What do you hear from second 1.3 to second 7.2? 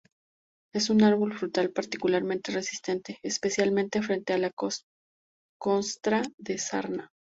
frutal particularmente resistente, especialmente frente a la costra de sarna.